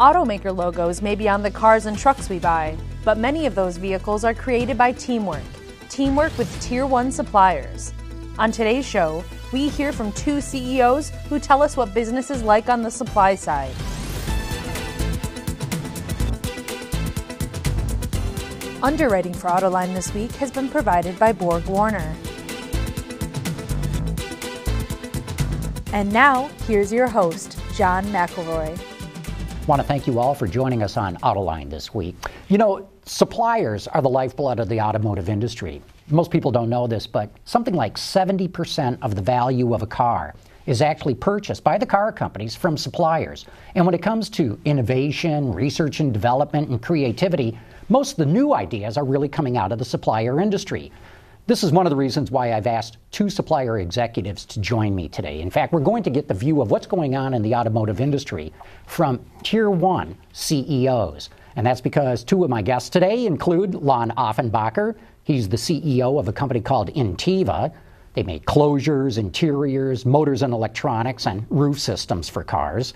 [0.00, 3.76] Automaker logos may be on the cars and trucks we buy, but many of those
[3.76, 5.42] vehicles are created by teamwork.
[5.90, 7.92] Teamwork with Tier 1 suppliers.
[8.38, 12.70] On today's show, we hear from two CEOs who tell us what business is like
[12.70, 13.74] on the supply side.
[18.82, 22.16] Underwriting for Autoline this week has been provided by Borg Warner.
[25.92, 28.89] And now, here's your host, John McElroy.
[29.70, 32.16] Want to thank you all for joining us on Autoline this week.
[32.48, 35.80] You know, suppliers are the lifeblood of the automotive industry.
[36.08, 40.34] Most people don't know this, but something like 70% of the value of a car
[40.66, 43.46] is actually purchased by the car companies from suppliers.
[43.76, 47.56] And when it comes to innovation, research and development, and creativity,
[47.88, 50.90] most of the new ideas are really coming out of the supplier industry.
[51.50, 55.08] This is one of the reasons why I've asked two supplier executives to join me
[55.08, 55.40] today.
[55.40, 58.00] In fact, we're going to get the view of what's going on in the automotive
[58.00, 58.52] industry
[58.86, 61.28] from Tier 1 CEOs.
[61.56, 64.94] And that's because two of my guests today include Lon Offenbacher.
[65.24, 67.74] He's the CEO of a company called Inteva.
[68.14, 72.94] They make closures, interiors, motors and electronics, and roof systems for cars.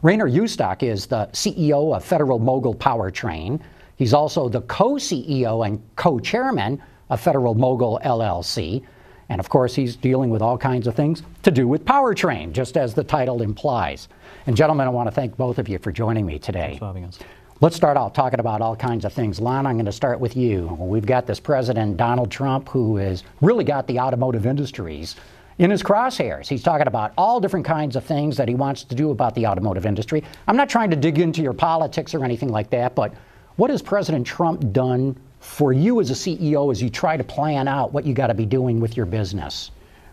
[0.00, 3.60] Rainer Jueckstock is the CEO of Federal Mogul Powertrain.
[3.96, 6.80] He's also the co CEO and co chairman
[7.10, 8.82] of Federal Mogul LLC.
[9.28, 12.76] And of course, he's dealing with all kinds of things to do with powertrain, just
[12.76, 14.08] as the title implies.
[14.46, 16.60] And gentlemen, I want to thank both of you for joining me today.
[16.60, 17.18] Thanks for having us.
[17.60, 19.38] Let's start out talking about all kinds of things.
[19.38, 20.66] Lon, I'm going to start with you.
[20.80, 25.16] We've got this President Donald Trump who has really got the automotive industries
[25.58, 26.48] in his crosshairs.
[26.48, 29.46] He's talking about all different kinds of things that he wants to do about the
[29.46, 30.24] automotive industry.
[30.48, 33.12] I'm not trying to dig into your politics or anything like that, but
[33.56, 37.66] what has President Trump done for you as a CEO as you try to plan
[37.66, 39.70] out what you got to be doing with your business?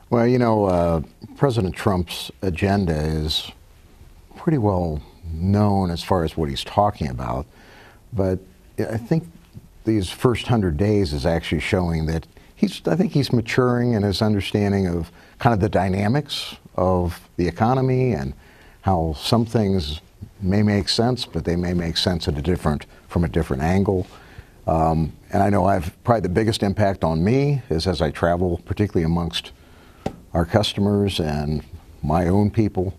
[0.10, 1.02] Well, you know, uh,
[1.36, 3.52] President Trump's agenda is
[4.38, 7.46] pretty well known as far as what he's talking about,
[8.14, 8.40] but
[8.80, 9.30] I think
[9.84, 12.26] these first hundred days is actually showing that
[12.56, 12.82] he's.
[12.86, 18.14] I think he's maturing in his understanding of kind of the dynamics of the economy
[18.14, 18.34] and
[18.82, 20.00] how some things
[20.42, 24.08] may make sense, but they may make sense at a different from a different angle.
[24.68, 28.62] Um, and I know I've probably the biggest impact on me is as I travel,
[28.66, 29.52] particularly amongst
[30.34, 31.64] our customers and
[32.04, 32.94] my own people.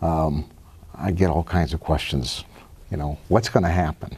[0.00, 0.48] Um,
[0.94, 2.44] I get all kinds of questions.
[2.90, 4.16] You know, what's going to happen?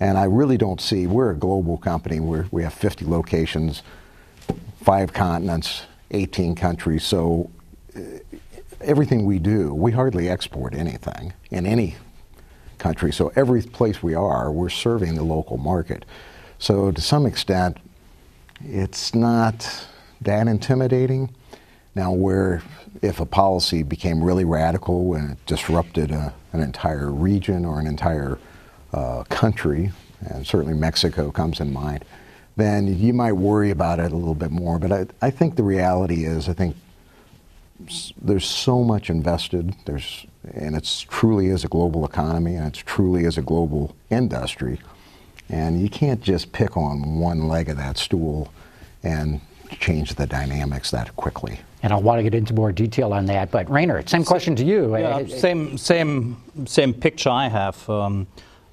[0.00, 1.06] And I really don't see.
[1.06, 2.18] We're a global company.
[2.18, 3.82] We're, we have 50 locations,
[4.82, 7.04] five continents, 18 countries.
[7.04, 7.50] So
[7.94, 8.00] uh,
[8.80, 11.96] everything we do, we hardly export anything in any
[12.82, 13.12] country.
[13.12, 16.04] So every place we are, we're serving the local market.
[16.58, 17.76] So to some extent,
[18.60, 19.86] it's not
[20.20, 21.34] that intimidating.
[21.94, 22.62] Now, where
[23.02, 27.86] if a policy became really radical and it disrupted a, an entire region or an
[27.86, 28.38] entire
[28.92, 32.04] uh, country, and certainly Mexico comes in mind,
[32.56, 34.78] then you might worry about it a little bit more.
[34.78, 36.76] But I, I think the reality is, I think
[38.20, 39.74] there's so much invested.
[39.84, 44.80] There's and it's truly is a global economy and it's truly is a global industry.
[45.48, 48.52] And you can't just pick on one leg of that stool
[49.02, 49.40] and
[49.78, 51.60] change the dynamics that quickly.
[51.82, 53.50] And I want to get into more detail on that.
[53.50, 54.96] But Rainer, same question to you.
[54.96, 57.88] Yeah, same, same, same picture I have.
[57.90, 58.26] Um,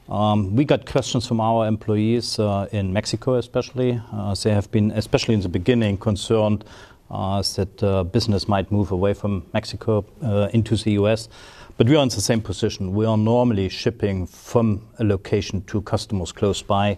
[0.10, 4.02] um, we got questions from our employees uh, in Mexico, especially.
[4.12, 6.64] Uh, they have been, especially in the beginning, concerned
[7.12, 11.30] uh, that uh, business might move away from Mexico uh, into the US.
[11.80, 12.94] But we are in the same position.
[12.94, 16.98] We are normally shipping from a location to customers close by.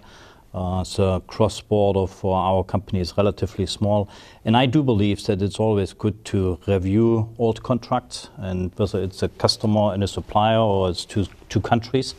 [0.55, 4.09] Uh, the cross border for our company is relatively small.
[4.43, 9.21] And I do believe that it's always good to review old contracts, and whether it's
[9.21, 12.15] a customer and a supplier or it's two, two countries.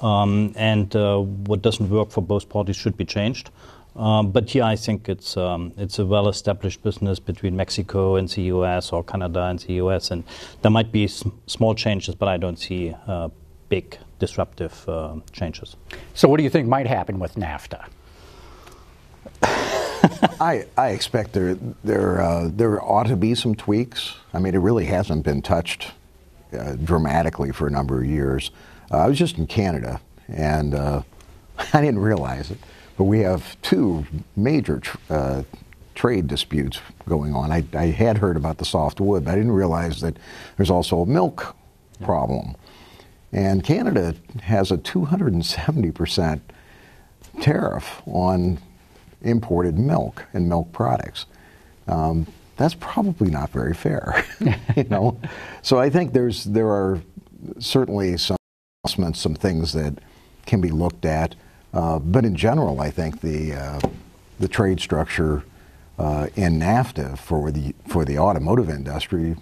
[0.00, 3.50] Um, and uh, what doesn't work for both parties should be changed.
[3.98, 8.42] Um, but yeah, I think it's um, it's a well-established business between Mexico and the
[8.42, 8.92] U.S.
[8.92, 10.12] or Canada and the U.S.
[10.12, 10.22] and
[10.62, 13.28] there might be s- small changes, but I don't see uh,
[13.68, 15.74] big disruptive uh, changes.
[16.14, 17.88] So, what do you think might happen with NAFTA?
[20.40, 24.14] I, I expect there there uh, there ought to be some tweaks.
[24.32, 25.90] I mean, it really hasn't been touched
[26.56, 28.52] uh, dramatically for a number of years.
[28.92, 31.02] Uh, I was just in Canada, and uh,
[31.72, 32.58] I didn't realize it
[32.98, 34.04] but we have two
[34.36, 35.42] major tr- uh,
[35.94, 37.50] trade disputes going on.
[37.50, 40.16] I, I, had heard about the softwood, but I didn't realize that
[40.56, 41.56] there's also a milk
[42.02, 42.56] problem.
[43.32, 46.40] And Canada has a 270%
[47.40, 48.58] tariff on
[49.22, 51.26] imported milk and milk products.
[51.86, 54.24] Um, that's probably not very fair,
[54.76, 55.20] you know.
[55.62, 57.00] so I think there's there are
[57.60, 58.36] certainly some
[59.14, 59.98] some things that
[60.46, 61.36] can be looked at.
[61.72, 63.80] Uh, but in general, I think the uh,
[64.38, 65.44] the trade structure
[65.98, 69.36] uh, in NAFTA for the for the automotive industry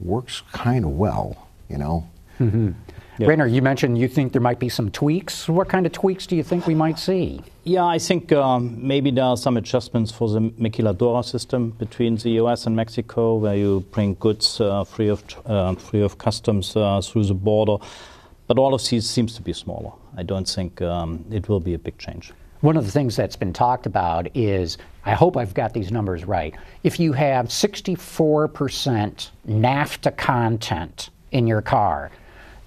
[0.00, 1.48] works kind of well.
[1.68, 2.08] You know.
[2.40, 2.72] Mm-hmm.
[3.18, 3.28] Yep.
[3.28, 5.46] Rainer, you mentioned you think there might be some tweaks.
[5.48, 7.42] What kind of tweaks do you think we might see?
[7.62, 12.30] Yeah, I think um, maybe there are some adjustments for the maquiladora system between the
[12.42, 12.66] U.S.
[12.66, 17.24] and Mexico, where you bring goods uh, free of uh, free of customs uh, through
[17.24, 17.76] the border.
[18.52, 19.92] But all of these seems to be smaller.
[20.14, 22.32] I don't think um, it will be a big change.
[22.60, 24.76] One of the things that's been talked about is
[25.06, 26.54] I hope I've got these numbers right.
[26.82, 32.10] If you have 64% NAFTA content in your car,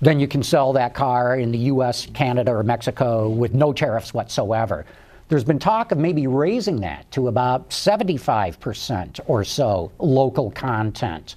[0.01, 4.11] then you can sell that car in the US, Canada, or Mexico with no tariffs
[4.11, 4.87] whatsoever.
[5.29, 11.35] There's been talk of maybe raising that to about 75% or so local content.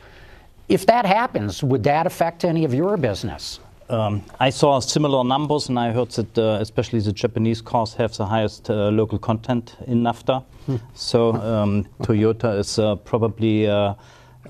[0.71, 3.61] If that happens, would that affect any of your business?
[3.91, 8.15] Um, I saw similar numbers, and I heard that uh, especially the Japanese cars have
[8.17, 10.45] the highest uh, local content in NAFTA.
[10.67, 10.77] Hmm.
[10.95, 13.95] So um, Toyota is uh, probably uh,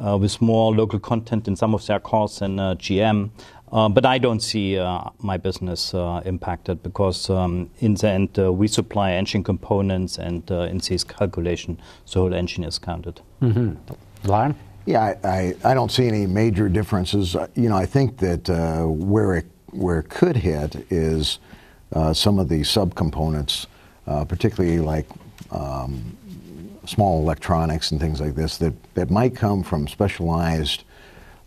[0.05, 3.31] uh, with more local content in some of their cars than uh, GM.
[3.70, 8.38] Uh, but I don't see uh, my business uh, impacted because um, in the end
[8.38, 11.79] uh, we supply engine components and uh, in this calculation
[12.11, 13.20] the whole engine is counted.
[13.43, 13.75] Mm-hmm.
[14.29, 14.55] Lon?
[14.88, 17.37] Yeah, I, I, I, don't see any major differences.
[17.37, 18.49] Uh, you know, I think that
[18.88, 21.40] where it where it could hit is
[22.14, 23.67] some of the subcomponents,
[24.06, 25.06] particularly like
[25.50, 26.17] um,
[26.87, 30.85] small electronics and things like this that, that might come from specialized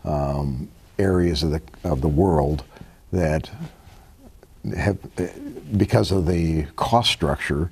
[0.04, 2.64] um, areas of the of the world
[3.12, 3.50] that
[4.78, 5.00] have,
[5.80, 7.72] because of the cost structure,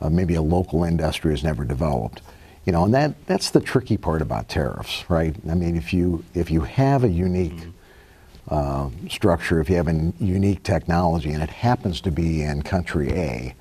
[0.00, 2.22] uh, maybe a local industry has never developed.
[2.68, 5.34] You know, and that that's the tricky part about tariffs, right?
[5.48, 7.58] I mean, if you if you have a unique
[8.46, 13.10] uh, structure, if you have a unique technology, and it happens to be in country
[13.12, 13.54] A,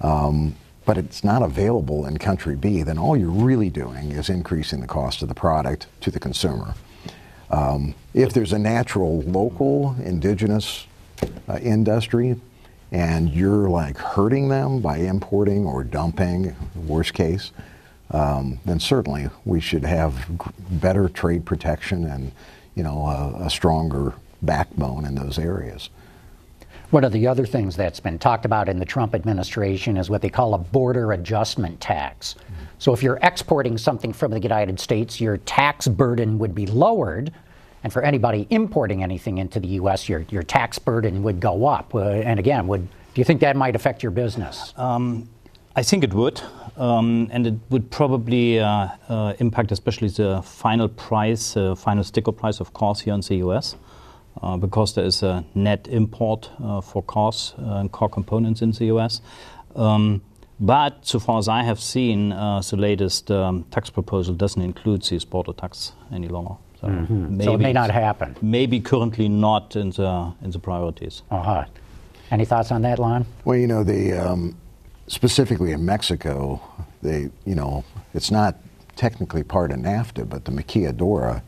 [0.00, 4.80] um, but it's not available in country B, then all you're really doing is increasing
[4.80, 6.74] the cost of the product to the consumer.
[7.48, 10.88] Um, if there's a natural local indigenous
[11.48, 12.40] uh, industry
[12.90, 17.52] and you're like hurting them by importing or dumping, worst case,
[18.12, 20.26] um, then certainly we should have
[20.70, 22.32] better trade protection and
[22.74, 25.90] you know a, a stronger backbone in those areas.
[26.90, 30.20] One of the other things that's been talked about in the Trump administration is what
[30.20, 32.34] they call a border adjustment tax.
[32.78, 37.32] So if you're exporting something from the United States, your tax burden would be lowered.
[37.82, 41.94] And for anybody importing anything into the U.S., your, your tax burden would go up.
[41.94, 44.74] Uh, and again, would, do you think that might affect your business?
[44.76, 45.28] Um,
[45.76, 46.40] I think it would.
[46.76, 52.32] Um, and it would probably uh, uh, impact especially the final price, uh, final sticker
[52.32, 53.76] price of cars here in the US.
[54.40, 58.72] Uh, because there is a net import uh, for cars uh, and car components in
[58.72, 59.20] the US.
[59.76, 60.22] Um,
[60.58, 65.02] but so far as I have seen, uh, the latest um, tax proposal doesn't include
[65.02, 66.54] these border tax any longer.
[66.80, 67.36] So, mm-hmm.
[67.36, 68.36] maybe so it may not happen.
[68.40, 71.22] Maybe currently not in the in the priorities.
[71.30, 71.64] Uh-huh.
[72.30, 73.26] Any thoughts on that, Lon?
[73.44, 74.56] Well, you know, the um,
[75.06, 76.60] specifically in Mexico,
[77.02, 77.84] they you know
[78.14, 78.56] it's not
[78.96, 81.42] technically part of NAFTA, but the maquiladora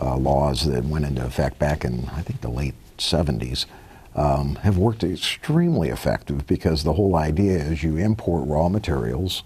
[0.00, 3.66] uh, laws that went into effect back in, I think, the late 70s
[4.14, 9.42] um, have worked extremely effective because the whole idea is you import raw materials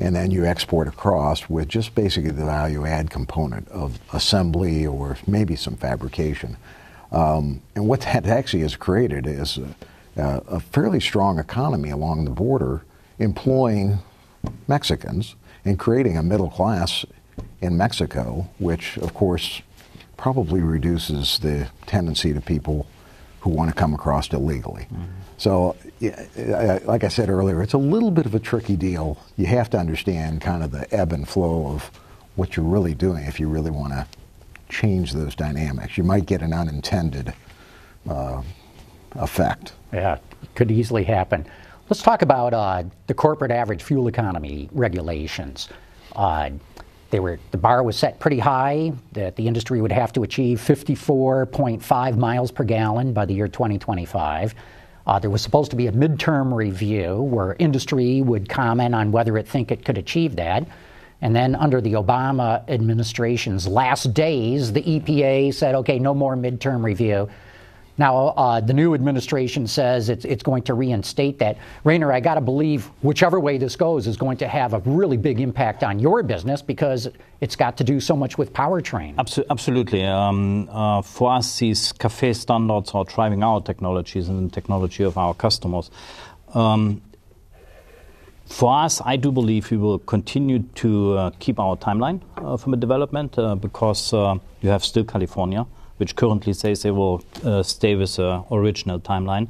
[0.00, 5.16] and then you export across with just basically the value add component of assembly or
[5.26, 6.56] maybe some fabrication.
[7.12, 9.58] Um, and what that actually has created is
[10.16, 12.82] a, a, fairly strong economy along the border,
[13.18, 13.98] employing
[14.68, 17.04] Mexicans and creating a middle class
[17.60, 19.62] in Mexico, which, of course,
[20.16, 22.86] probably reduces the tendency to people
[23.40, 24.86] who want to come across illegally.
[24.92, 25.04] Mm-hmm.
[25.36, 29.18] So, yeah, like I said earlier, it's a little bit of a tricky deal.
[29.36, 31.90] You have to understand kind of the ebb and flow of
[32.36, 34.06] what you're really doing if you really want to
[34.68, 35.98] change those dynamics.
[35.98, 37.34] You might get an unintended
[38.08, 38.42] uh,
[39.16, 39.72] effect.
[39.92, 40.18] Yeah,
[40.54, 41.46] could easily happen.
[41.88, 45.68] Let's talk about uh, the corporate average fuel economy regulations.
[46.16, 46.50] Uh,
[47.10, 50.58] they were, the bar was set pretty high that the industry would have to achieve
[50.58, 54.54] 54.5 miles per gallon by the year 2025.
[55.06, 59.36] Uh, there was supposed to be a midterm review where industry would comment on whether
[59.36, 60.66] it think it could achieve that.
[61.20, 66.82] And then under the Obama administration's last days, the EPA said, okay, no more midterm
[66.82, 67.28] review.
[67.96, 71.58] Now, uh, the new administration says it's, it's going to reinstate that.
[71.84, 75.16] Rainer, I got to believe whichever way this goes is going to have a really
[75.16, 77.08] big impact on your business because
[77.40, 79.14] it's got to do so much with powertrain.
[79.14, 80.04] Absol- absolutely.
[80.04, 85.16] Um, uh, for us, these CAFE standards are driving our technologies and the technology of
[85.16, 85.90] our customers.
[86.52, 87.00] Um,
[88.46, 92.74] for us, I do believe we will continue to uh, keep our timeline uh, from
[92.74, 95.64] a development uh, because uh, you have still California
[95.98, 99.48] which currently says they will uh, stay with the original timeline.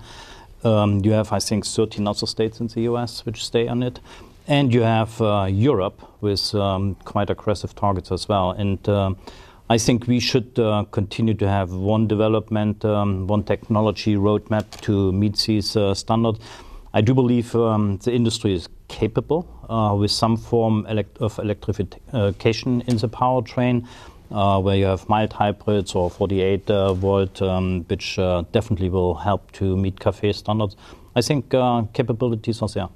[0.65, 4.01] Um, you have, I think, 13 other states in the US which stay on it.
[4.47, 8.51] And you have uh, Europe with um, quite aggressive targets as well.
[8.51, 9.15] And uh,
[9.71, 15.13] I think we should uh, continue to have one development, um, one technology roadmap to
[15.13, 16.41] meet these uh, standards.
[16.93, 22.83] I do believe um, the industry is capable uh, with some form elect- of electrification
[22.83, 23.87] in the powertrain
[24.31, 29.15] uh, where you have mild hybrids or 48 uh, volt, um, which uh, definitely will
[29.15, 30.77] help to meet CAFE standards.
[31.17, 32.89] I think uh, capabilities are there.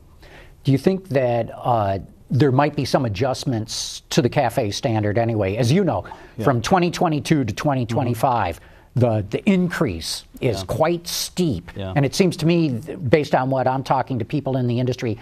[0.64, 1.98] Do you think that uh,
[2.30, 5.56] there might be some adjustments to the CAFE standard anyway?
[5.56, 6.04] As you know,
[6.36, 6.44] yeah.
[6.44, 10.66] from 2022 to 2025, mm-hmm the, the increase is yeah.
[10.66, 11.70] quite steep.
[11.76, 11.92] Yeah.
[11.94, 15.18] And it seems to me, based on what I'm talking to people in the industry,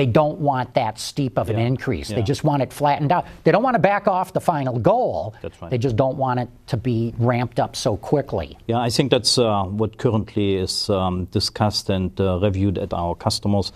[0.00, 2.08] they don't want that steep of an increase.
[2.08, 2.16] Yeah.
[2.16, 3.26] They just want it flattened out.
[3.44, 5.34] They don't want to back off the final goal.
[5.42, 5.70] That's right.
[5.70, 8.56] They just don't want it to be ramped up so quickly.
[8.66, 13.14] Yeah, I think that's uh, what currently is um, discussed and uh, reviewed at our
[13.14, 13.72] customers.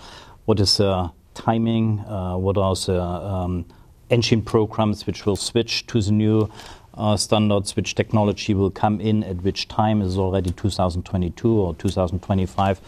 [0.47, 2.00] What is uh, timing?
[2.00, 3.66] Uh, what are the um,
[4.09, 6.50] engine programs which will switch to the new
[6.95, 7.76] uh, standards?
[7.76, 10.00] Which technology will come in at which time?
[10.00, 12.81] Is already 2022 or 2025?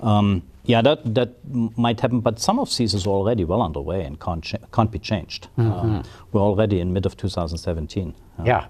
[0.00, 1.34] Um, yeah, that that
[1.76, 4.98] might happen, but some of these is already well underway and can't ch- can't be
[4.98, 5.48] changed.
[5.58, 5.72] Mm-hmm.
[5.72, 6.02] Um,
[6.32, 8.14] we're already in mid of 2017.
[8.38, 8.66] Uh, yeah.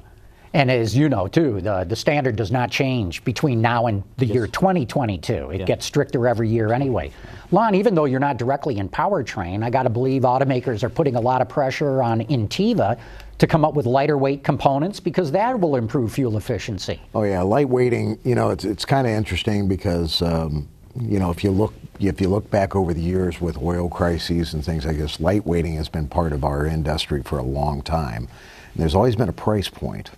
[0.52, 4.26] And as you know, too, the, the standard does not change between now and the
[4.26, 4.34] yes.
[4.34, 5.50] year 2022.
[5.50, 5.66] It yeah.
[5.66, 7.10] gets stricter every year anyway.
[7.50, 11.16] Lon, even though you're not directly in powertrain, I got to believe automakers are putting
[11.16, 13.00] a lot of pressure on Inteva
[13.38, 17.00] to come up with lighter weight components because that will improve fuel efficiency.
[17.16, 17.40] Oh, yeah.
[17.40, 20.22] Lightweighting, you know, it's, it's kind of interesting because.
[20.22, 20.68] Um,
[21.00, 24.52] you know, if you look if you look back over the years with oil crises
[24.54, 28.28] and things like this, lightweighting has been part of our industry for a long time.
[28.72, 30.10] And there's always been a price point.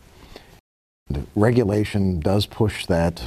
[1.34, 3.22] Regulation does push that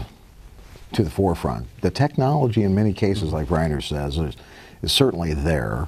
[0.93, 1.67] to the forefront.
[1.81, 4.35] The technology, in many cases, like Rainer says, is,
[4.81, 5.87] is certainly there.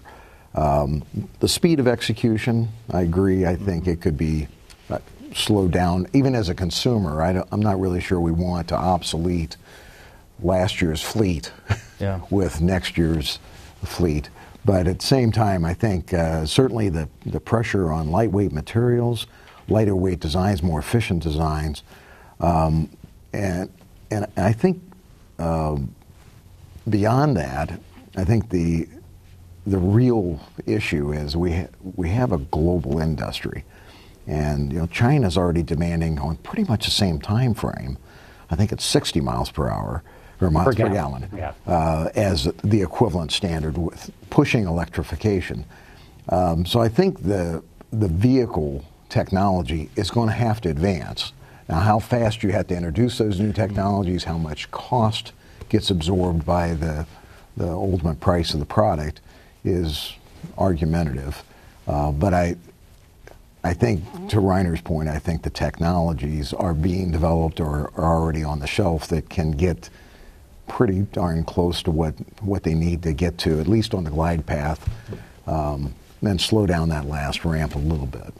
[0.53, 1.03] Um,
[1.39, 3.45] the speed of execution, I agree.
[3.45, 4.47] I think it could be
[4.89, 4.99] uh,
[5.33, 6.07] slowed down.
[6.13, 9.57] Even as a consumer, I am not really sure we want to obsolete
[10.41, 11.51] last year's fleet
[11.99, 12.21] yeah.
[12.29, 13.39] with next year's
[13.83, 14.29] fleet.
[14.63, 19.25] But at the same time, I think uh, certainly the, the pressure on lightweight materials,
[19.67, 21.83] lighter weight designs, more efficient designs,
[22.39, 22.89] um,
[23.33, 23.71] and
[24.11, 24.81] and I think
[25.39, 25.77] uh,
[26.89, 27.79] beyond that,
[28.15, 28.87] I think the
[29.65, 33.63] the real issue is we ha- we have a global industry,
[34.27, 37.97] and you know China's already demanding on pretty much the same time frame.
[38.49, 40.03] I think it's 60 miles per hour
[40.41, 41.53] or miles per, per gallon, yeah.
[41.67, 45.65] uh, as the equivalent standard with pushing electrification.
[46.29, 51.33] Um, so I think the the vehicle technology is going to have to advance.
[51.67, 55.33] Now, how fast you have to introduce those new technologies, how much cost
[55.69, 57.05] gets absorbed by the
[57.57, 59.19] the ultimate price of the product
[59.63, 60.13] is
[60.57, 61.43] argumentative.
[61.87, 62.55] Uh, but I
[63.63, 68.43] I think, to Rainer's point, I think the technologies are being developed or are already
[68.43, 69.89] on the shelf that can get
[70.67, 74.09] pretty darn close to what, what they need to get to, at least on the
[74.09, 74.89] glide path,
[75.47, 78.33] um, then slow down that last ramp a little bit.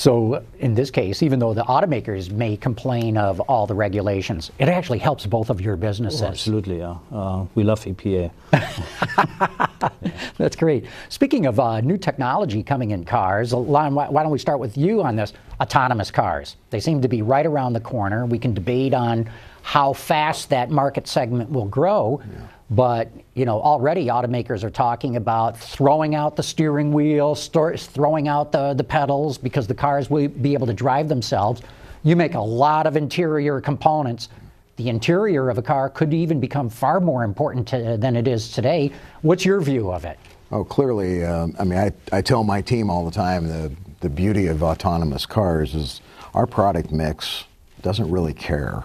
[0.00, 4.66] So, in this case, even though the automakers may complain of all the regulations, it
[4.66, 6.22] actually helps both of your businesses.
[6.22, 6.96] Oh, absolutely, yeah.
[7.12, 8.30] Uh, we love EPA.
[10.38, 10.86] That's great.
[11.10, 14.78] Speaking of uh, new technology coming in cars, Lon, why, why don't we start with
[14.78, 15.34] you on this?
[15.60, 16.56] Autonomous cars.
[16.70, 18.24] They seem to be right around the corner.
[18.24, 19.28] We can debate on
[19.62, 22.20] how fast that market segment will grow.
[22.22, 22.46] Yeah.
[22.70, 28.52] But you know, already automakers are talking about throwing out the steering wheel, throwing out
[28.52, 31.62] the, the pedals because the cars will be able to drive themselves.
[32.04, 34.28] You make a lot of interior components.
[34.76, 38.50] The interior of a car could even become far more important to, than it is
[38.52, 38.92] today.
[39.22, 40.18] What's your view of it?
[40.52, 44.08] Oh, clearly, um, I mean, I, I tell my team all the time the, the
[44.08, 46.00] beauty of autonomous cars is
[46.34, 47.44] our product mix
[47.82, 48.84] doesn't really care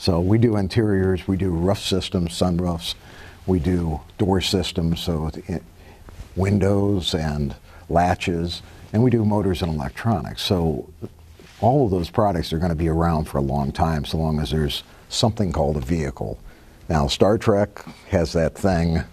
[0.00, 2.94] so we do interiors, we do roof systems, sunroofs,
[3.46, 5.30] we do door systems, so
[6.34, 7.54] windows and
[7.90, 8.62] latches,
[8.94, 10.40] and we do motors and electronics.
[10.40, 10.88] So
[11.60, 14.40] all of those products are going to be around for a long time, so long
[14.40, 16.38] as there's something called a vehicle.
[16.88, 19.04] Now, Star Trek has that thing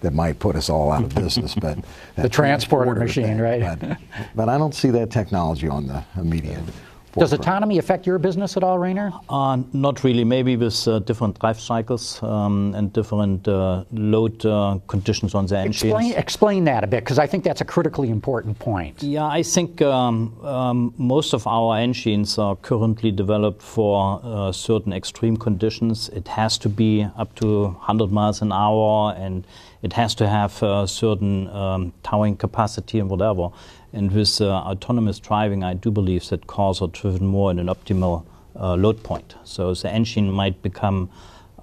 [0.00, 1.76] that might put us all out of business, but
[2.14, 3.80] the transporter machine, thing, right?
[3.80, 3.98] But,
[4.36, 6.62] but, I don't see that technology on the immediate.
[7.18, 9.12] Does autonomy affect your business at all, Rainer?
[9.28, 10.24] Uh, not really.
[10.24, 15.58] Maybe with uh, different drive cycles um, and different uh, load uh, conditions on the
[15.58, 15.82] engines.
[15.82, 19.02] Explain, explain that a bit, because I think that's a critically important point.
[19.02, 24.92] Yeah, I think um, um, most of our engines are currently developed for uh, certain
[24.92, 26.08] extreme conditions.
[26.10, 29.44] It has to be up to 100 miles an hour, and
[29.82, 33.48] it has to have a certain um, towing capacity and whatever.
[33.92, 37.66] And with uh, autonomous driving, I do believe that cars are driven more in an
[37.66, 38.24] optimal
[38.56, 39.34] uh, load point.
[39.44, 41.10] So the engine might become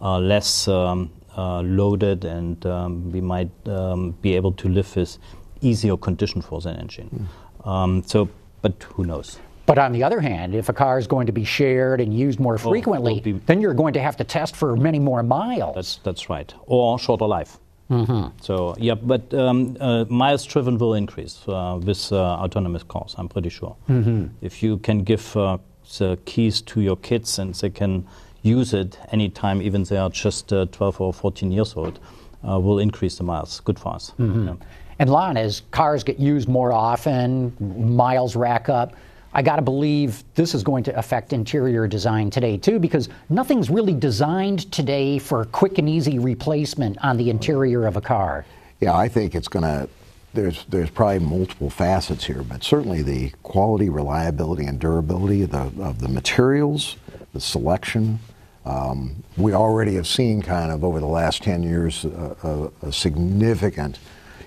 [0.02, 5.18] uh, less um, uh, loaded, and um, we might um, be able to live with
[5.62, 7.28] easier condition for the engine.
[7.64, 8.08] Mm.
[8.08, 8.30] so,
[8.62, 9.40] but who knows?
[9.68, 12.40] But on the other hand, if a car is going to be shared and used
[12.40, 15.76] more oh, frequently, oh, then you're going to have to test for many more miles.
[15.76, 16.52] That's, that's right.
[16.66, 17.60] Or shorter life.
[17.90, 18.38] Mm-hmm.
[18.42, 23.16] So yeah, but um, uh, miles driven will increase uh, with uh, autonomous cars.
[23.18, 23.76] I'm pretty sure.
[23.90, 24.28] Mm-hmm.
[24.42, 25.58] If you can give uh,
[25.98, 28.06] the keys to your kids and they can
[28.42, 32.00] use it anytime, even they are just uh, 12 or 14 years old,
[32.48, 33.62] uh, will increase the miles.
[33.62, 34.12] Good for us.
[34.20, 34.48] Mm-hmm.
[34.48, 34.54] Yeah.
[35.00, 38.96] And Lon, as cars get used more often, miles rack up.
[39.38, 43.70] I got to believe this is going to affect interior design today too, because nothing's
[43.70, 48.48] really designed today for quick and easy replacement on the interior of a car.
[48.80, 49.88] Yeah, I think it's going to.
[50.34, 55.72] There's there's probably multiple facets here, but certainly the quality, reliability, and durability of the
[55.84, 56.98] of the materials,
[57.34, 58.20] the selection.
[58.66, 62.36] Um, we already have seen kind of over the last 10 years a,
[62.82, 63.98] a, a significant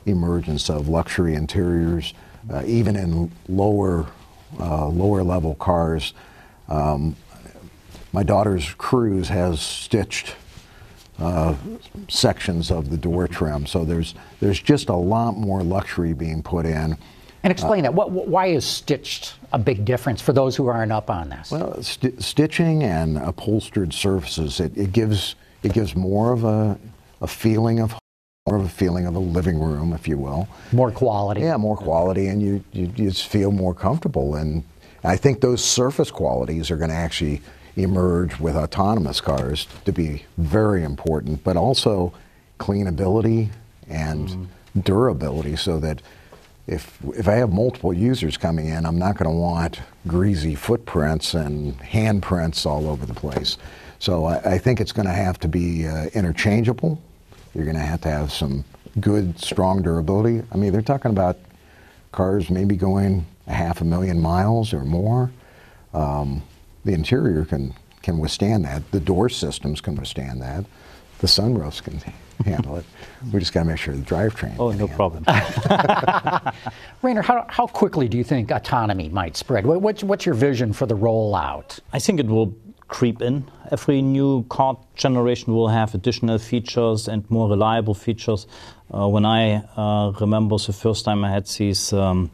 [0.04, 2.12] emergence of luxury interiors,
[2.52, 4.06] uh, even in lower
[4.58, 6.14] uh, lower level cars.
[6.68, 7.16] Um,
[8.12, 10.34] my daughter's Cruze has stitched
[11.18, 11.54] uh,
[12.08, 16.66] sections of the door trim, so there's there's just a lot more luxury being put
[16.66, 16.96] in.
[17.42, 17.94] And explain that.
[17.94, 21.50] What, why is stitched a big difference for those who aren't up on this?
[21.50, 26.78] Well, st- stitching and upholstered surfaces it, it gives it gives more of a,
[27.20, 27.99] a feeling of
[28.50, 30.48] more of a feeling of a living room, if you will.
[30.72, 31.42] More quality.
[31.42, 34.34] Yeah, more quality, and you, you, you just feel more comfortable.
[34.34, 34.64] And
[35.04, 37.42] I think those surface qualities are going to actually
[37.76, 42.12] emerge with autonomous cars to be very important, but also
[42.58, 43.50] cleanability
[43.88, 44.46] and mm
[44.84, 46.00] durability so that
[46.68, 51.34] if, if I have multiple users coming in, I'm not going to want greasy footprints
[51.34, 53.58] and handprints all over the place.
[53.98, 57.02] So I, I think it's going to have to be uh, interchangeable
[57.54, 58.64] you're going to have to have some
[59.00, 60.42] good, strong durability.
[60.52, 61.38] I mean, they're talking about
[62.12, 65.30] cars maybe going a half a million miles or more.
[65.92, 66.42] Um,
[66.84, 68.90] the interior can can withstand that.
[68.92, 70.64] The door systems can withstand that.
[71.18, 71.98] The sunroofs can
[72.44, 72.84] handle it.
[73.30, 74.56] We just got to make sure the drivetrain.
[74.58, 75.24] Oh, no problem.
[77.02, 79.66] Rainer, how, how quickly do you think autonomy might spread?
[79.66, 81.80] What's, what's your vision for the rollout?
[81.92, 82.54] I think it will
[82.90, 83.48] creep in.
[83.70, 88.46] Every new car generation will have additional features and more reliable features.
[88.92, 92.30] Uh, when I uh, remember the first time I had this um,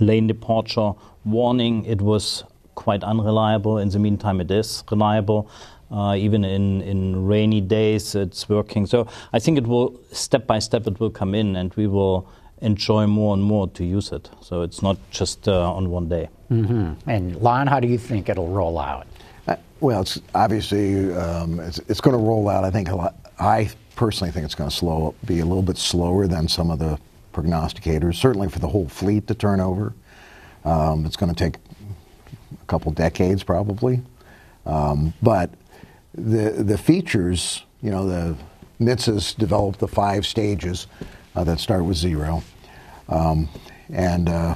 [0.00, 0.92] lane departure
[1.24, 2.44] warning, it was
[2.74, 3.78] quite unreliable.
[3.78, 5.48] In the meantime, it is reliable.
[5.90, 8.86] Uh, even in, in rainy days, it's working.
[8.86, 12.28] So I think it will, step by step, it will come in and we will
[12.60, 14.28] enjoy more and more to use it.
[14.40, 16.28] So it's not just uh, on one day.
[16.50, 17.08] Mm-hmm.
[17.08, 19.06] And Lon, how do you think it'll roll out?
[19.46, 22.64] Uh, well, it's obviously um, it's, it's going to roll out.
[22.64, 23.14] I think lot.
[23.38, 26.78] I personally think it's going to slow be a little bit slower than some of
[26.78, 26.98] the
[27.32, 28.16] prognosticators.
[28.16, 29.92] Certainly for the whole fleet to turn over,
[30.64, 34.02] um, it's going to take a couple decades probably.
[34.64, 35.50] Um, but
[36.14, 38.36] the the features, you know, the
[38.80, 40.86] NHTSA's developed the five stages
[41.34, 42.42] uh, that start with zero,
[43.08, 43.48] um,
[43.90, 44.54] and uh,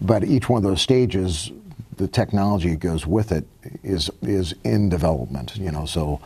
[0.00, 1.50] but each one of those stages
[1.96, 3.46] the technology that goes with it
[3.82, 5.56] is is in development.
[5.56, 6.20] You know, so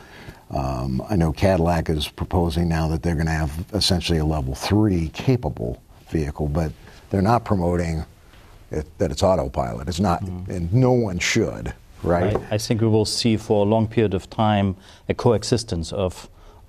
[0.50, 4.55] um, I know Cadillac is proposing now that they're going to have essentially a level
[4.55, 6.72] three capable vehicle, but
[7.11, 8.05] they're not promoting
[8.70, 9.88] it, that it's autopilot.
[9.88, 10.50] It's not, mm-hmm.
[10.50, 12.37] and no one should, right?
[12.37, 14.76] I, I, think we will see for a long period of time
[15.09, 16.29] a coexistence of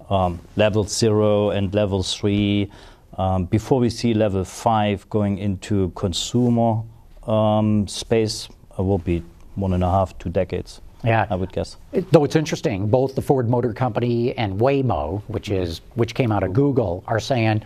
[0.10, 2.72] um, level zero and level three.
[3.18, 6.84] Um, before we see level five going into consumer
[7.28, 8.48] um, space,
[8.82, 9.24] will be
[9.56, 10.82] one and a half, two decades.
[11.04, 11.78] Yeah, I would guess.
[11.92, 16.32] It, though it's interesting, both the Ford Motor Company and Waymo, which is which came
[16.32, 17.63] out of Google, are saying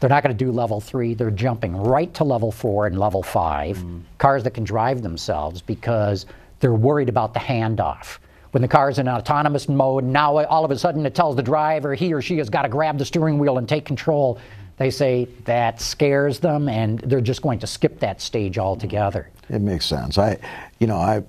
[0.00, 1.12] they're not going to do level three.
[1.12, 4.00] They're jumping right to level four and level five, mm.
[4.16, 6.24] cars that can drive themselves because
[6.60, 8.18] they're worried about the handoff.
[8.52, 10.04] when the car is in autonomous mode.
[10.04, 12.68] Now all of a sudden it tells the driver he or she has got to
[12.68, 14.38] grab the steering wheel and take control.
[14.76, 19.28] They say that scares them, and they're just going to skip that stage altogether.
[19.50, 20.16] It makes sense.
[20.16, 20.38] I,
[20.78, 21.22] you know, I,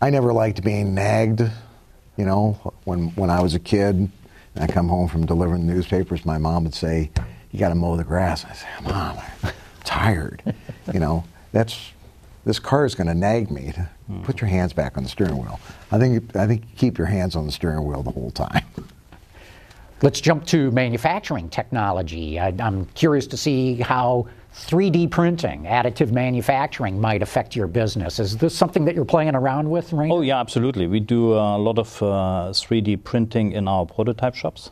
[0.00, 1.40] I never liked being nagged.
[2.16, 4.10] You know, when when I was a kid,
[4.56, 7.10] I come home from delivering newspapers, my mom would say,
[7.52, 9.52] "You got to mow the grass." I say, "Mom, I'm
[9.84, 10.42] tired."
[10.92, 11.92] you know, that's
[12.44, 13.72] this car is going to nag me.
[14.10, 14.24] Mm.
[14.24, 15.60] Put your hands back on the steering wheel.
[15.92, 18.64] I think I think keep your hands on the steering wheel the whole time.
[20.02, 22.40] Let's jump to manufacturing technology.
[22.40, 28.18] I, am curious to see how 3D printing, additive manufacturing might affect your business.
[28.18, 30.14] Is this something that you're playing around with, Rainer?
[30.14, 30.86] Oh, yeah, absolutely.
[30.86, 34.70] We do a lot of uh, 3D printing in our prototype shops.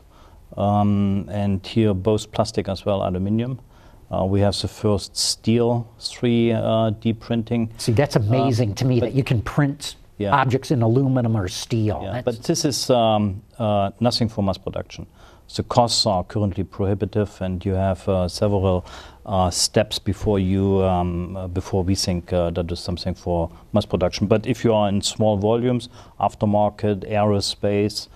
[0.55, 3.59] Um, and here, both plastic as well aluminium.
[4.11, 7.71] Uh, we have the first steel 3D uh, printing.
[7.77, 10.35] See, that's amazing uh, to me that you can print yeah.
[10.35, 12.01] objects in aluminum or steel.
[12.03, 15.07] Yeah, but this is um, uh, nothing for mass production.
[15.55, 18.85] The costs are currently prohibitive, and you have uh, several
[19.25, 23.85] uh, steps before you um, uh, before we think uh, that is something for mass
[23.85, 24.27] production.
[24.27, 28.07] But if you are in small volumes, aftermarket, aerospace,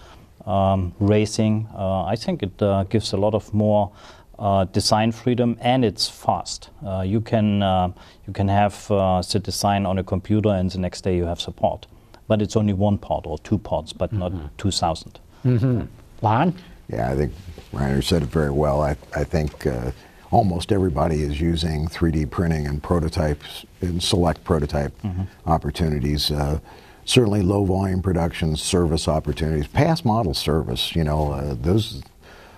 [0.45, 3.91] um, racing, uh, I think it uh, gives a lot of more
[4.39, 6.69] uh, design freedom and it's fast.
[6.85, 7.91] Uh, you can uh,
[8.27, 11.87] you can have the design on a computer and the next day you have support,
[12.27, 14.19] but it's only one part or two parts, but mm-hmm.
[14.19, 15.19] not two thousand.
[15.45, 15.81] Mm-hmm.
[16.21, 16.53] Lon?
[16.89, 17.33] Yeah, I think
[17.71, 18.81] Rainer said it very well.
[18.81, 19.91] I, I think uh,
[20.35, 25.23] almost everybody is using 3D printing and prototypes in select prototype mm-hmm.
[25.49, 26.29] opportunities.
[26.29, 26.59] Uh,
[27.05, 30.93] certainly, low volume production, service opportunities, past model service.
[30.93, 32.03] You know, uh, those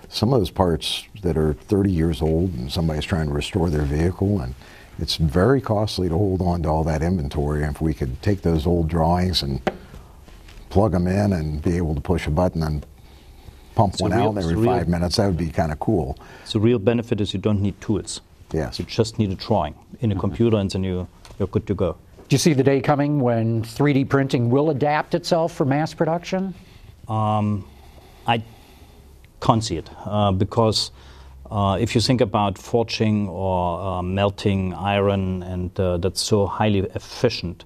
[0.08, 3.82] some of those parts that are 30 years old, and somebody's trying to restore their
[3.82, 4.56] vehicle, and
[4.98, 7.62] it's very costly to hold on to all that inventory.
[7.62, 9.62] And if we could take those old drawings and
[10.68, 12.84] plug them in and be able to push a button and
[13.78, 15.16] pump one real, out every five real, minutes.
[15.16, 16.18] That would be kind of cool.
[16.52, 18.20] The real benefit is you don't need tools.
[18.52, 18.78] Yes.
[18.78, 20.20] You just need a drawing in a mm-hmm.
[20.20, 21.06] computer and then you,
[21.38, 21.92] you're good to go.
[22.28, 26.54] Do you see the day coming when 3D printing will adapt itself for mass production?
[27.06, 27.64] Um,
[28.26, 28.42] I
[29.40, 30.90] can't see it uh, because
[31.50, 36.80] uh, if you think about forging or uh, melting iron, and uh, that's so highly
[36.80, 37.64] efficient,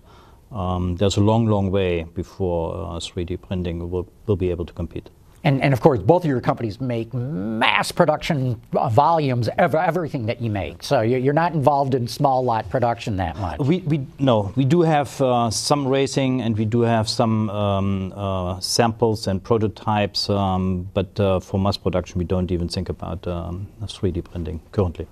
[0.53, 4.73] um, there's a long, long way before 3D uh, printing will, will be able to
[4.75, 5.09] compete.
[5.45, 10.41] And, and, of course, both of your companies make mass production volumes of everything that
[10.41, 10.85] you make.
[10.85, 13.59] So you're not involved in small lot production that much.
[13.59, 18.13] We, we no, we do have uh, some racing and we do have some um,
[18.15, 23.27] uh, samples and prototypes, um, but uh, for mass production, we don't even think about
[23.27, 25.09] um, 3D printing currently.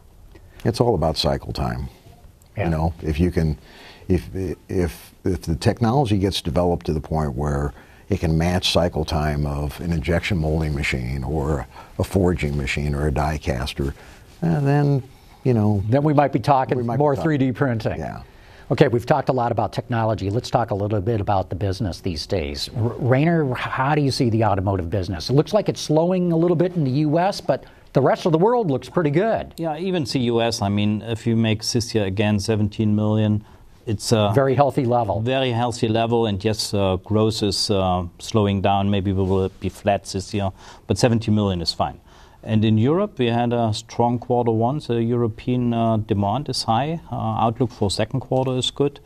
[0.64, 1.88] It's all about cycle time.
[2.56, 2.64] Yeah.
[2.64, 3.58] You know, if you can,
[4.08, 4.28] if
[4.68, 7.72] if if the technology gets developed to the point where
[8.10, 11.66] it can match cycle time of an injection molding machine or
[11.98, 13.94] a forging machine or a die caster,
[14.42, 15.02] and then,
[15.44, 15.82] you know.
[15.88, 17.98] Then we might be talking might more be talking, 3D printing.
[17.98, 18.22] Yeah.
[18.72, 20.30] Okay, we've talked a lot about technology.
[20.30, 22.68] Let's talk a little bit about the business these days.
[22.76, 25.28] R- Rainer, how do you see the automotive business?
[25.28, 28.32] It looks like it's slowing a little bit in the U.S., but the rest of
[28.32, 29.54] the world looks pretty good.
[29.56, 30.62] Yeah, even the U.S.
[30.62, 33.44] I mean, if you make this again 17 million,
[33.86, 35.20] it's a very healthy level.
[35.20, 38.90] Very healthy level, and yes, uh, growth is uh, slowing down.
[38.90, 40.50] Maybe we will be flat this year,
[40.86, 42.00] but 70 million is fine.
[42.42, 44.78] And in Europe, we had a strong quarter one.
[44.78, 47.00] The European uh, demand is high.
[47.10, 49.00] Uh, outlook for second quarter is good.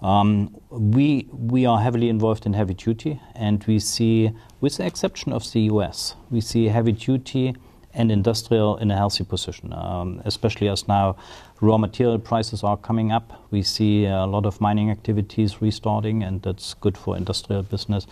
[0.00, 5.32] Um, we we are heavily involved in heavy duty, and we see, with the exception
[5.32, 7.56] of the U.S., we see heavy duty
[7.98, 11.16] and industrial in a healthy position, um, especially as now
[11.60, 13.44] raw material prices are coming up.
[13.50, 18.06] We see a lot of mining activities restarting, and that's good for industrial business.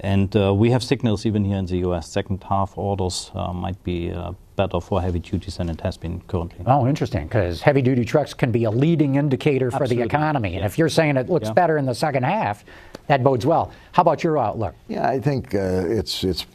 [0.00, 2.08] And uh, we have signals even here in the U.S.
[2.08, 6.20] Second half orders uh, might be uh, better for heavy duties than it has been
[6.22, 6.64] currently.
[6.66, 10.08] Oh, interesting, because heavy duty trucks can be a leading indicator for Absolutely.
[10.08, 10.56] the economy.
[10.56, 11.52] And if you're saying it looks yeah.
[11.52, 12.64] better in the second half,
[13.06, 13.70] that bodes well.
[13.92, 14.74] How about your outlook?
[14.88, 16.46] Yeah, I think uh, it's it's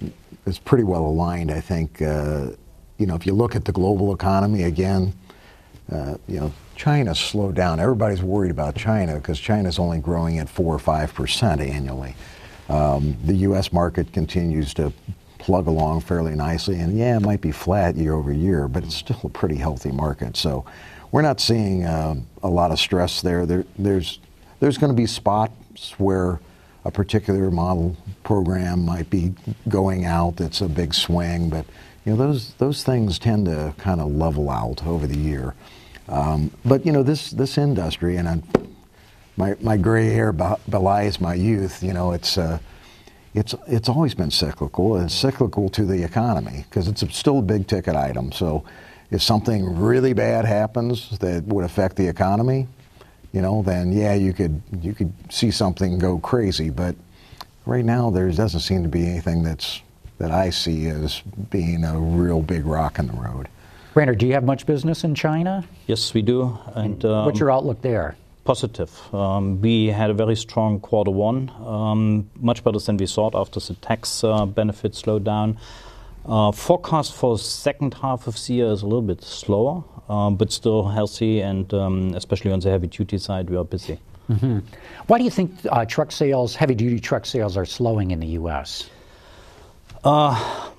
[0.46, 1.52] it's pretty well aligned.
[1.52, 2.50] I think uh,
[3.02, 5.12] you know, if you look at the global economy again,
[5.92, 7.80] uh, you know, China slowed down.
[7.80, 12.16] Everybody's worried about China because China's only growing at four or five percent annually.
[12.70, 13.74] Um, the U.S.
[13.74, 14.94] market continues to
[15.40, 18.96] plug along fairly nicely, and yeah, it might be flat year over year, but it's
[18.96, 20.38] still a pretty healthy market.
[20.38, 20.64] So
[21.12, 23.48] we're not seeing uh, a lot of stress there.
[23.48, 24.20] there there's
[24.60, 26.40] there's going to be spots where
[26.86, 29.34] a particular model program might be
[29.68, 30.36] going out.
[30.36, 31.66] That's a big swing, but
[32.06, 35.54] you know, those those things tend to kind of level out over the year.
[36.10, 38.44] Um, but you know, this this industry, and I'm,
[39.38, 41.84] my my gray hair belies my youth.
[41.84, 42.60] You know, it's uh,
[43.34, 44.98] it's it's always been cyclical.
[44.98, 48.32] It's cyclical to the economy because it's still a big ticket item.
[48.32, 48.64] So
[49.12, 52.68] if something really bad happens that would affect the economy,
[53.32, 56.72] you know, then yeah, you could you could see something go crazy.
[56.72, 56.96] But
[57.66, 59.82] right now, there doesn't seem to be anything that's
[60.22, 63.48] that I see as being a real big rock in the road.
[63.96, 65.66] Rainer, do you have much business in China?
[65.88, 66.58] Yes, we do.
[66.76, 68.16] And um, what's your outlook there?
[68.44, 68.92] Positive.
[69.14, 73.60] Um, we had a very strong quarter one, um, much better than we thought after
[73.60, 75.58] the tax uh, benefit slowed down.
[76.26, 80.52] Uh, forecast for second half of the year is a little bit slower, uh, but
[80.52, 84.00] still healthy, and um, especially on the heavy duty side, we are busy.
[84.30, 84.60] Mm-hmm.
[85.08, 88.28] Why do you think uh, truck sales, heavy duty truck sales, are slowing in the
[88.42, 88.90] U.S.?
[90.04, 90.70] Uh,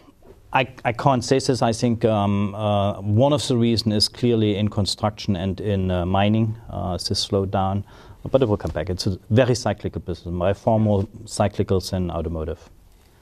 [0.53, 1.63] I, I, can't say this.
[1.63, 6.05] I think um, uh, one of the reasons is clearly in construction and in uh,
[6.05, 6.57] mining.
[6.69, 7.85] Uh, this slowed down,
[8.29, 8.91] but it will come back.
[8.91, 12.69] It's a very cyclical business, by far more cyclical than automotive.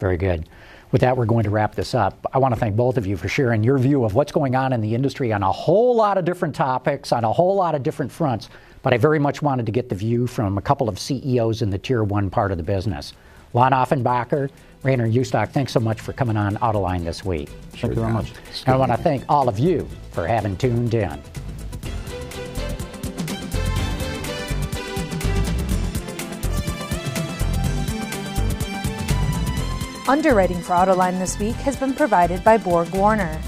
[0.00, 0.48] Very good.
[0.90, 2.26] With that, we're going to wrap this up.
[2.32, 4.72] I want to thank both of you for sharing your view of what's going on
[4.72, 7.82] in the industry on a whole lot of different topics, on a whole lot of
[7.82, 8.48] different fronts.
[8.82, 11.68] But I very much wanted to get the view from a couple of CEOs in
[11.68, 13.12] the tier one part of the business.
[13.52, 14.50] Lon Offenbacher,
[14.82, 17.48] Rainer Jueckstock, thanks so much for coming on Autoline this week.
[17.74, 18.32] Sure Thank you very much.
[18.66, 21.20] And I want to thank all of you for having tuned in.
[30.08, 33.40] Underwriting for Autoline this week has been provided by Borg Warner.